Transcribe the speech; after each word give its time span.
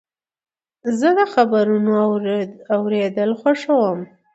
زه 0.99 1.09
د 1.17 1.19
خبرونو 1.33 1.91
اورېدل 2.79 3.31
خوښوم. 3.41 3.99